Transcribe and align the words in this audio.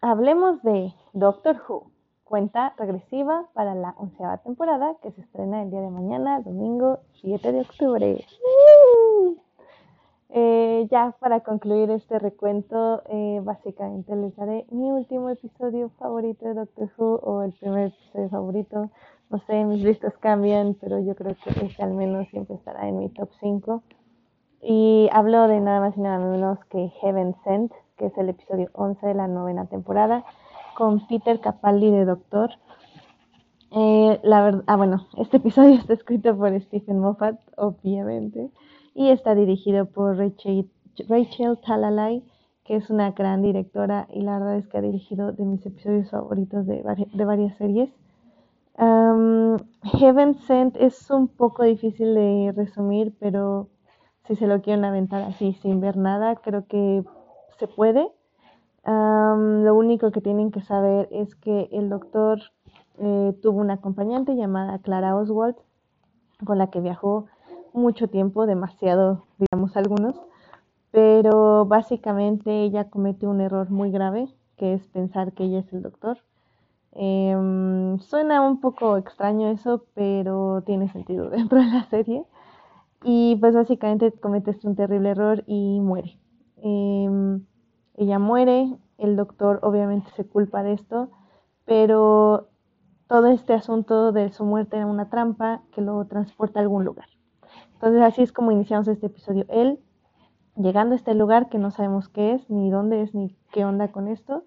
hablemos 0.00 0.62
de 0.62 0.94
Doctor 1.12 1.60
Who, 1.68 1.90
cuenta 2.24 2.74
regresiva 2.78 3.46
para 3.54 3.74
la 3.74 3.94
onceava 3.98 4.38
temporada 4.38 4.96
que 5.02 5.10
se 5.12 5.20
estrena 5.20 5.62
el 5.62 5.70
día 5.70 5.80
de 5.80 5.90
mañana, 5.90 6.40
domingo 6.40 7.00
7 7.20 7.52
de 7.52 7.60
octubre. 7.60 8.24
Eh, 10.32 10.86
ya 10.90 11.12
para 11.18 11.40
concluir 11.40 11.90
este 11.90 12.18
recuento, 12.20 13.02
eh, 13.08 13.40
básicamente 13.42 14.14
les 14.14 14.34
daré 14.36 14.64
mi 14.70 14.92
último 14.92 15.28
episodio 15.28 15.90
favorito 15.98 16.46
de 16.46 16.54
Doctor 16.54 16.88
Who 16.96 17.16
o 17.16 17.42
el 17.42 17.52
primer 17.54 17.88
episodio 17.88 18.28
favorito. 18.28 18.90
No 19.28 19.38
sé, 19.46 19.64
mis 19.64 19.82
listas 19.82 20.16
cambian, 20.18 20.74
pero 20.74 21.00
yo 21.00 21.16
creo 21.16 21.34
que 21.42 21.66
este 21.66 21.82
al 21.82 21.94
menos 21.94 22.28
siempre 22.28 22.54
estará 22.54 22.88
en 22.88 22.98
mi 22.98 23.08
top 23.08 23.28
5. 23.40 23.82
Y 24.62 25.08
hablo 25.12 25.48
de 25.48 25.60
nada 25.60 25.80
más 25.80 25.96
y 25.96 26.00
nada 26.00 26.18
menos 26.18 26.64
que 26.66 26.90
Heaven 27.00 27.34
Sent, 27.42 27.72
que 28.00 28.06
es 28.06 28.16
el 28.16 28.30
episodio 28.30 28.70
11 28.72 29.06
de 29.08 29.14
la 29.14 29.28
novena 29.28 29.66
temporada, 29.66 30.24
con 30.74 31.06
Peter 31.06 31.38
Capaldi 31.38 31.90
de 31.90 32.06
Doctor. 32.06 32.52
Eh, 33.72 34.18
la 34.22 34.42
verdad, 34.42 34.64
ah, 34.66 34.76
bueno, 34.76 35.06
este 35.18 35.36
episodio 35.36 35.74
está 35.78 35.92
escrito 35.92 36.34
por 36.34 36.58
Stephen 36.62 36.98
Moffat, 36.98 37.38
obviamente, 37.58 38.50
y 38.94 39.10
está 39.10 39.34
dirigido 39.34 39.84
por 39.84 40.16
Rachel, 40.16 40.70
Rachel 41.10 41.58
Talalay, 41.58 42.24
que 42.64 42.76
es 42.76 42.88
una 42.88 43.10
gran 43.10 43.42
directora 43.42 44.08
y 44.10 44.22
la 44.22 44.38
verdad 44.38 44.56
es 44.56 44.66
que 44.68 44.78
ha 44.78 44.82
dirigido 44.82 45.32
de 45.32 45.44
mis 45.44 45.64
episodios 45.66 46.08
favoritos 46.08 46.66
de, 46.66 46.82
de 47.12 47.24
varias 47.26 47.54
series. 47.58 47.90
Heaven 48.78 50.36
Sent 50.46 50.76
es 50.76 51.10
un 51.10 51.28
poco 51.28 51.64
difícil 51.64 52.14
de 52.14 52.54
resumir, 52.56 53.14
pero 53.20 53.68
si 54.26 54.36
se 54.36 54.46
lo 54.46 54.62
quieren 54.62 54.86
aventar 54.86 55.20
así 55.20 55.52
sin 55.60 55.80
ver 55.80 55.98
nada, 55.98 56.36
creo 56.36 56.66
que 56.66 57.04
se 57.60 57.68
puede. 57.68 58.10
lo 58.84 59.74
único 59.74 60.10
que 60.10 60.22
tienen 60.22 60.50
que 60.50 60.62
saber 60.62 61.08
es 61.12 61.36
que 61.36 61.68
el 61.72 61.90
doctor 61.90 62.40
eh, 62.98 63.34
tuvo 63.42 63.60
una 63.60 63.74
acompañante 63.74 64.34
llamada 64.34 64.78
Clara 64.78 65.14
Oswald, 65.14 65.56
con 66.44 66.58
la 66.58 66.70
que 66.70 66.80
viajó 66.80 67.26
mucho 67.74 68.08
tiempo, 68.08 68.46
demasiado, 68.46 69.24
digamos 69.38 69.76
algunos, 69.76 70.20
pero 70.90 71.66
básicamente 71.66 72.62
ella 72.62 72.90
comete 72.90 73.26
un 73.26 73.40
error 73.40 73.70
muy 73.70 73.90
grave, 73.90 74.28
que 74.56 74.74
es 74.74 74.86
pensar 74.88 75.32
que 75.34 75.44
ella 75.44 75.60
es 75.60 75.72
el 75.72 75.82
doctor. 75.82 76.18
Em, 76.92 77.98
suena 78.00 78.40
un 78.42 78.60
poco 78.60 78.96
extraño 78.96 79.48
eso, 79.50 79.84
pero 79.94 80.62
tiene 80.66 80.88
sentido 80.88 81.30
dentro 81.38 81.58
de 81.58 81.66
la 81.66 81.84
serie. 81.84 82.24
Y 83.04 83.36
pues 83.36 83.54
básicamente 83.54 84.12
comete 84.12 84.56
un 84.64 84.76
terrible 84.76 85.10
error 85.10 85.44
y 85.46 85.80
muere. 85.80 86.18
Em, 86.62 87.46
ella 88.00 88.18
muere, 88.18 88.78
el 88.96 89.14
doctor 89.14 89.60
obviamente 89.62 90.10
se 90.12 90.26
culpa 90.26 90.62
de 90.62 90.72
esto, 90.72 91.10
pero 91.66 92.48
todo 93.08 93.26
este 93.26 93.52
asunto 93.52 94.10
de 94.10 94.32
su 94.32 94.44
muerte 94.44 94.78
era 94.78 94.86
una 94.86 95.10
trampa 95.10 95.60
que 95.72 95.82
lo 95.82 96.06
transporta 96.06 96.60
a 96.60 96.62
algún 96.62 96.86
lugar. 96.86 97.06
Entonces 97.74 98.00
así 98.00 98.22
es 98.22 98.32
como 98.32 98.52
iniciamos 98.52 98.88
este 98.88 99.08
episodio. 99.08 99.44
Él 99.48 99.80
llegando 100.56 100.94
a 100.94 100.96
este 100.96 101.14
lugar 101.14 101.50
que 101.50 101.58
no 101.58 101.70
sabemos 101.70 102.08
qué 102.08 102.32
es, 102.32 102.48
ni 102.48 102.70
dónde 102.70 103.02
es, 103.02 103.14
ni 103.14 103.36
qué 103.52 103.66
onda 103.66 103.92
con 103.92 104.08
esto. 104.08 104.44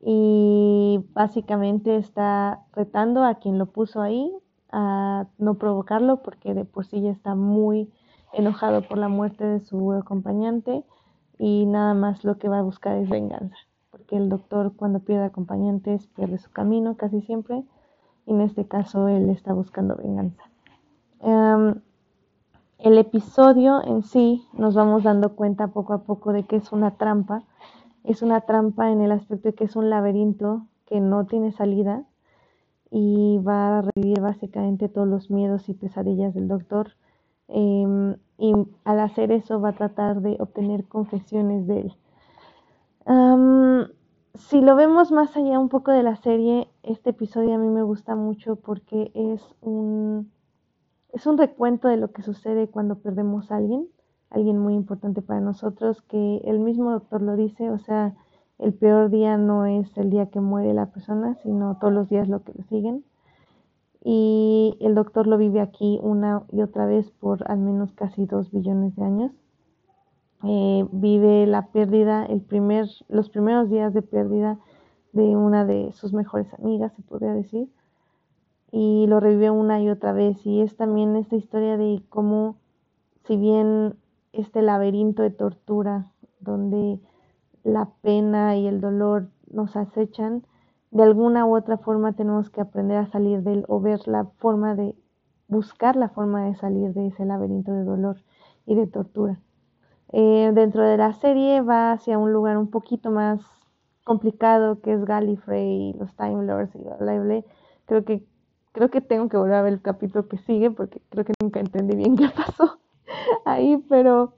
Y 0.00 1.06
básicamente 1.14 1.96
está 1.96 2.66
retando 2.72 3.24
a 3.24 3.36
quien 3.36 3.58
lo 3.58 3.64
puso 3.66 4.02
ahí 4.02 4.30
a 4.70 5.26
no 5.38 5.54
provocarlo 5.54 6.22
porque 6.22 6.52
de 6.52 6.66
por 6.66 6.84
sí 6.84 7.00
ya 7.00 7.10
está 7.10 7.34
muy 7.34 7.90
enojado 8.34 8.82
por 8.82 8.98
la 8.98 9.08
muerte 9.08 9.44
de 9.44 9.60
su 9.60 9.92
acompañante 9.92 10.84
y 11.38 11.66
nada 11.66 11.94
más 11.94 12.24
lo 12.24 12.38
que 12.38 12.48
va 12.48 12.58
a 12.58 12.62
buscar 12.62 12.96
es 12.96 13.08
venganza, 13.08 13.56
porque 13.90 14.16
el 14.16 14.28
doctor 14.28 14.72
cuando 14.74 15.00
pierde 15.00 15.24
acompañantes 15.24 16.06
pierde 16.08 16.38
su 16.38 16.50
camino 16.50 16.96
casi 16.96 17.20
siempre 17.22 17.64
y 18.26 18.32
en 18.32 18.40
este 18.40 18.66
caso 18.66 19.08
él 19.08 19.30
está 19.30 19.52
buscando 19.52 19.96
venganza. 19.96 20.42
Em, 21.20 21.80
el 22.78 22.98
episodio 22.98 23.82
en 23.84 24.02
sí 24.02 24.46
nos 24.52 24.74
vamos 24.74 25.02
dando 25.02 25.34
cuenta 25.34 25.68
poco 25.68 25.92
a 25.94 26.02
poco 26.02 26.32
de 26.32 26.44
que 26.44 26.56
es 26.56 26.72
una 26.72 26.92
trampa, 26.92 27.42
es 28.04 28.22
una 28.22 28.40
trampa 28.42 28.90
en 28.90 29.00
el 29.00 29.12
aspecto 29.12 29.48
de 29.48 29.54
que 29.54 29.64
es 29.64 29.76
un 29.76 29.90
laberinto 29.90 30.66
que 30.86 31.00
no 31.00 31.26
tiene 31.26 31.52
salida 31.52 32.04
y 32.90 33.38
va 33.38 33.78
a 33.78 33.82
revivir 33.82 34.20
básicamente 34.20 34.88
todos 34.88 35.08
los 35.08 35.30
miedos 35.30 35.68
y 35.68 35.74
pesadillas 35.74 36.34
del 36.34 36.48
doctor. 36.48 36.92
Em, 37.48 38.16
y 38.38 38.54
al 38.84 39.00
hacer 39.00 39.32
eso 39.32 39.60
va 39.60 39.70
a 39.70 39.76
tratar 39.76 40.22
de 40.22 40.36
obtener 40.38 40.84
confesiones 40.84 41.66
de 41.66 41.80
él. 41.80 41.92
si 44.34 44.60
lo 44.60 44.76
vemos 44.76 45.10
más 45.10 45.36
allá 45.36 45.58
un 45.58 45.68
poco 45.68 45.90
de 45.90 46.04
la 46.04 46.16
serie, 46.16 46.68
este 46.84 47.10
episodio 47.10 47.54
a 47.54 47.58
mí 47.58 47.68
me 47.68 47.82
gusta 47.82 48.14
mucho 48.14 48.56
porque 48.56 49.10
es 49.14 49.42
un, 49.60 50.30
es 51.12 51.26
un 51.26 51.36
recuento 51.36 51.88
de 51.88 51.96
lo 51.96 52.12
que 52.12 52.22
sucede 52.22 52.68
cuando 52.68 52.96
perdemos 52.96 53.50
a 53.50 53.56
alguien, 53.56 53.88
alguien 54.30 54.58
muy 54.58 54.74
importante 54.74 55.22
para 55.22 55.40
nosotros, 55.40 56.02
que 56.02 56.38
el 56.44 56.60
mismo 56.60 56.92
doctor 56.92 57.22
lo 57.22 57.34
dice, 57.34 57.70
o 57.70 57.78
sea, 57.78 58.14
el 58.58 58.74
peor 58.74 59.10
día 59.10 59.36
no 59.36 59.66
es 59.66 59.96
el 59.98 60.10
día 60.10 60.26
que 60.26 60.40
muere 60.40 60.74
la 60.74 60.86
persona, 60.86 61.34
sino 61.42 61.76
todos 61.78 61.92
los 61.92 62.08
días 62.08 62.28
lo 62.28 62.42
que 62.42 62.52
le 62.52 62.62
siguen. 62.64 63.04
Y 64.04 64.76
el 64.80 64.94
doctor 64.94 65.26
lo 65.26 65.38
vive 65.38 65.60
aquí 65.60 65.98
una 66.02 66.44
y 66.52 66.62
otra 66.62 66.86
vez 66.86 67.10
por 67.10 67.50
al 67.50 67.58
menos 67.58 67.92
casi 67.92 68.26
dos 68.26 68.50
billones 68.50 68.94
de 68.96 69.04
años. 69.04 69.32
Eh, 70.44 70.86
vive 70.92 71.46
la 71.46 71.66
pérdida, 71.66 72.24
el 72.24 72.40
primer, 72.40 72.86
los 73.08 73.28
primeros 73.28 73.68
días 73.70 73.92
de 73.92 74.02
pérdida 74.02 74.58
de 75.12 75.36
una 75.36 75.64
de 75.64 75.90
sus 75.92 76.12
mejores 76.12 76.52
amigas, 76.54 76.92
se 76.94 77.02
podría 77.02 77.32
decir. 77.32 77.68
Y 78.70 79.06
lo 79.08 79.18
revive 79.18 79.50
una 79.50 79.80
y 79.80 79.88
otra 79.88 80.12
vez. 80.12 80.46
Y 80.46 80.60
es 80.60 80.76
también 80.76 81.16
esta 81.16 81.36
historia 81.36 81.76
de 81.76 82.02
cómo, 82.08 82.56
si 83.24 83.36
bien 83.36 83.96
este 84.32 84.62
laberinto 84.62 85.22
de 85.22 85.30
tortura, 85.30 86.12
donde 86.40 87.00
la 87.64 87.88
pena 88.02 88.56
y 88.56 88.66
el 88.66 88.80
dolor 88.80 89.28
nos 89.50 89.74
acechan, 89.76 90.44
de 90.90 91.02
alguna 91.02 91.44
u 91.46 91.56
otra 91.56 91.78
forma 91.78 92.14
tenemos 92.14 92.50
que 92.50 92.60
aprender 92.60 92.98
a 92.98 93.06
salir 93.06 93.42
de 93.42 93.54
él 93.54 93.64
o 93.68 93.80
ver 93.80 94.06
la 94.06 94.24
forma 94.38 94.74
de 94.74 94.94
buscar 95.46 95.96
la 95.96 96.08
forma 96.08 96.44
de 96.46 96.54
salir 96.56 96.92
de 96.94 97.08
ese 97.08 97.24
laberinto 97.24 97.72
de 97.72 97.84
dolor 97.84 98.16
y 98.66 98.74
de 98.74 98.86
tortura. 98.86 99.40
Eh, 100.12 100.50
dentro 100.54 100.82
de 100.82 100.96
la 100.96 101.12
serie 101.12 101.60
va 101.60 101.92
hacia 101.92 102.18
un 102.18 102.32
lugar 102.32 102.56
un 102.56 102.70
poquito 102.70 103.10
más 103.10 103.40
complicado 104.04 104.80
que 104.80 104.94
es 104.94 105.04
Gallifrey 105.04 105.90
y 105.90 105.92
los 105.92 106.14
Time 106.16 106.44
Lords 106.46 106.74
y 106.74 106.78
la 106.78 107.42
Creo 107.84 108.04
que 108.04 108.24
creo 108.72 108.90
que 108.90 109.00
tengo 109.00 109.28
que 109.28 109.36
volver 109.36 109.54
a 109.54 109.62
ver 109.62 109.72
el 109.72 109.82
capítulo 109.82 110.28
que 110.28 110.38
sigue 110.38 110.70
porque 110.70 111.02
creo 111.10 111.24
que 111.24 111.32
nunca 111.42 111.60
entendí 111.60 111.96
bien 111.96 112.16
qué 112.16 112.28
pasó 112.28 112.78
ahí, 113.44 113.84
pero 113.88 114.34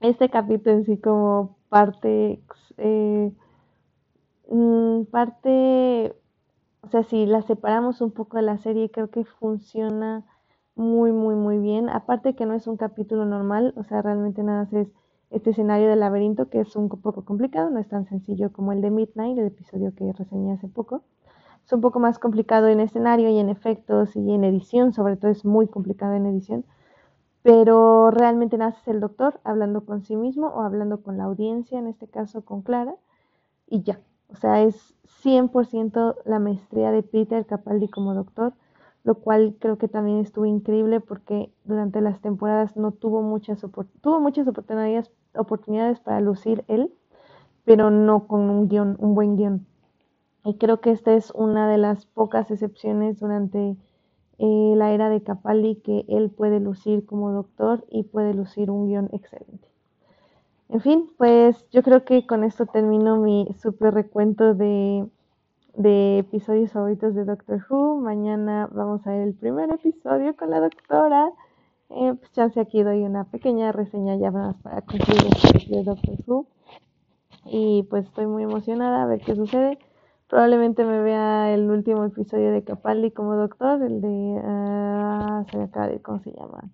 este 0.00 0.28
capítulo 0.28 0.76
en 0.76 0.84
sí 0.84 0.98
como 0.98 1.56
parte, 1.68 2.40
eh, 2.76 3.32
mm, 4.50 5.04
parte, 5.04 6.14
o 6.82 6.88
sea, 6.88 7.02
si 7.04 7.26
la 7.26 7.42
separamos 7.42 8.00
un 8.00 8.12
poco 8.12 8.36
de 8.36 8.42
la 8.44 8.58
serie, 8.58 8.90
creo 8.90 9.10
que 9.10 9.24
funciona 9.24 10.24
muy, 10.76 11.12
muy, 11.12 11.34
muy 11.34 11.58
bien. 11.58 11.88
Aparte 11.88 12.34
que 12.34 12.46
no 12.46 12.54
es 12.54 12.66
un 12.66 12.76
capítulo 12.76 13.24
normal, 13.24 13.74
o 13.76 13.84
sea, 13.84 14.02
realmente 14.02 14.42
nada 14.42 14.68
es 14.72 14.88
este 15.30 15.50
escenario 15.50 15.88
del 15.88 16.00
laberinto 16.00 16.48
que 16.48 16.60
es 16.60 16.76
un 16.76 16.88
poco 16.88 17.24
complicado, 17.24 17.70
no 17.70 17.80
es 17.80 17.88
tan 17.88 18.06
sencillo 18.06 18.52
como 18.52 18.72
el 18.72 18.80
de 18.82 18.90
Midnight, 18.90 19.38
el 19.38 19.46
episodio 19.46 19.94
que 19.94 20.12
reseñé 20.12 20.52
hace 20.52 20.68
poco. 20.68 21.02
Es 21.64 21.72
un 21.72 21.80
poco 21.80 21.98
más 22.00 22.18
complicado 22.18 22.68
en 22.68 22.80
escenario 22.80 23.30
y 23.30 23.38
en 23.38 23.48
efectos 23.48 24.16
y 24.16 24.32
en 24.32 24.44
edición, 24.44 24.92
sobre 24.92 25.16
todo 25.16 25.30
es 25.30 25.44
muy 25.44 25.66
complicado 25.68 26.14
en 26.14 26.26
edición 26.26 26.64
pero 27.44 28.10
realmente 28.10 28.56
nace 28.56 28.90
el 28.90 29.00
doctor 29.00 29.38
hablando 29.44 29.84
con 29.84 30.02
sí 30.02 30.16
mismo 30.16 30.46
o 30.48 30.62
hablando 30.62 31.02
con 31.02 31.18
la 31.18 31.24
audiencia, 31.24 31.78
en 31.78 31.86
este 31.88 32.08
caso 32.08 32.42
con 32.42 32.62
Clara, 32.62 32.96
y 33.66 33.82
ya. 33.82 34.00
O 34.28 34.36
sea, 34.36 34.62
es 34.62 34.94
100% 35.22 36.16
la 36.24 36.38
maestría 36.38 36.90
de 36.90 37.02
Peter 37.02 37.46
Capaldi 37.46 37.88
como 37.88 38.14
doctor, 38.14 38.54
lo 39.04 39.16
cual 39.16 39.56
creo 39.58 39.78
que 39.78 39.88
también 39.88 40.18
estuvo 40.18 40.46
increíble 40.46 41.00
porque 41.00 41.52
durante 41.64 42.00
las 42.00 42.20
temporadas 42.20 42.76
no 42.76 42.92
tuvo 42.92 43.22
muchas, 43.22 43.64
tuvo 44.00 44.20
muchas 44.20 44.48
oportunidades, 44.48 45.10
oportunidades 45.34 46.00
para 46.00 46.20
lucir 46.20 46.64
él, 46.68 46.92
pero 47.64 47.90
no 47.90 48.26
con 48.26 48.50
un 48.50 48.68
guion, 48.68 48.96
un 48.98 49.14
buen 49.14 49.36
guion. 49.36 49.66
Y 50.44 50.58
creo 50.58 50.80
que 50.80 50.90
esta 50.90 51.14
es 51.14 51.30
una 51.32 51.68
de 51.68 51.78
las 51.78 52.06
pocas 52.06 52.50
excepciones 52.50 53.18
durante 53.20 53.76
eh, 54.38 54.74
la 54.76 54.92
era 54.92 55.08
de 55.08 55.22
Capaldi 55.22 55.76
que 55.76 56.04
él 56.08 56.30
puede 56.30 56.60
lucir 56.60 57.06
como 57.06 57.32
doctor 57.32 57.84
y 57.90 58.04
puede 58.04 58.34
lucir 58.34 58.70
un 58.70 58.88
guion 58.88 59.08
excelente. 59.12 59.73
En 60.68 60.80
fin, 60.80 61.10
pues 61.18 61.68
yo 61.70 61.82
creo 61.82 62.04
que 62.04 62.26
con 62.26 62.42
esto 62.42 62.66
termino 62.66 63.16
mi 63.16 63.46
super 63.60 63.92
recuento 63.94 64.54
de, 64.54 65.06
de 65.74 66.18
episodios 66.18 66.72
favoritos 66.72 67.14
de 67.14 67.24
Doctor 67.24 67.64
Who. 67.68 68.00
Mañana 68.00 68.68
vamos 68.72 69.06
a 69.06 69.10
ver 69.10 69.22
el 69.22 69.34
primer 69.34 69.70
episodio 69.72 70.34
con 70.36 70.50
la 70.50 70.60
doctora. 70.60 71.30
Eh, 71.90 72.14
pues 72.18 72.32
chance 72.32 72.58
aquí 72.58 72.82
doy 72.82 73.02
una 73.02 73.24
pequeña 73.24 73.72
reseña 73.72 74.16
ya 74.16 74.30
más 74.30 74.56
para 74.62 74.80
concluir 74.80 75.68
de 75.68 75.84
Doctor 75.84 76.16
Who. 76.26 76.46
Y 77.46 77.82
pues 77.84 78.06
estoy 78.06 78.26
muy 78.26 78.44
emocionada 78.44 79.02
a 79.02 79.06
ver 79.06 79.20
qué 79.20 79.36
sucede. 79.36 79.78
Probablemente 80.28 80.84
me 80.84 81.02
vea 81.02 81.52
el 81.52 81.70
último 81.70 82.04
episodio 82.04 82.50
de 82.50 82.64
Capaldi 82.64 83.10
como 83.10 83.36
doctor, 83.36 83.82
el 83.82 84.00
de... 84.00 84.40
ah, 84.42 85.44
se 85.50 85.58
me 85.58 85.64
acaba 85.64 85.88
de 85.88 86.00
¿cómo 86.00 86.18
se 86.20 86.32
llama? 86.32 86.64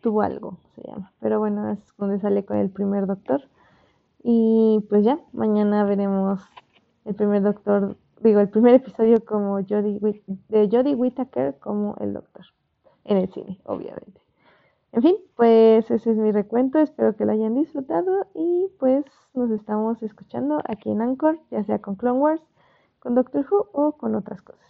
Tuvo 0.00 0.22
algo, 0.22 0.58
se 0.74 0.82
llama. 0.88 1.12
Pero 1.20 1.38
bueno, 1.38 1.70
es 1.70 1.78
donde 1.98 2.18
sale 2.20 2.44
con 2.44 2.56
el 2.56 2.70
primer 2.70 3.06
doctor. 3.06 3.42
Y 4.22 4.84
pues 4.88 5.04
ya, 5.04 5.18
mañana 5.32 5.84
veremos 5.84 6.40
el 7.04 7.14
primer 7.14 7.42
doctor, 7.42 7.96
digo, 8.20 8.40
el 8.40 8.48
primer 8.48 8.74
episodio 8.74 9.24
como 9.24 9.58
Whit- 9.58 10.22
de 10.48 10.68
Jodie 10.70 10.94
Whittaker 10.94 11.58
como 11.58 11.96
el 12.00 12.14
doctor. 12.14 12.44
En 13.04 13.16
el 13.16 13.30
cine, 13.32 13.60
obviamente. 13.64 14.20
En 14.92 15.02
fin, 15.02 15.16
pues 15.36 15.90
ese 15.90 16.10
es 16.10 16.16
mi 16.16 16.32
recuento, 16.32 16.78
espero 16.80 17.14
que 17.14 17.24
lo 17.24 17.32
hayan 17.32 17.54
disfrutado 17.54 18.26
y 18.34 18.68
pues 18.78 19.04
nos 19.34 19.50
estamos 19.52 20.02
escuchando 20.02 20.60
aquí 20.64 20.90
en 20.90 21.00
Anchor, 21.00 21.38
ya 21.50 21.62
sea 21.62 21.78
con 21.78 21.94
Clone 21.94 22.18
Wars, 22.18 22.42
con 22.98 23.14
Doctor 23.14 23.46
Who 23.50 23.68
o 23.72 23.92
con 23.92 24.14
otras 24.16 24.42
cosas. 24.42 24.60